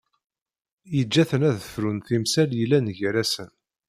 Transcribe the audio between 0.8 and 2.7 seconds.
Yeǧǧa-ten ad frun timsal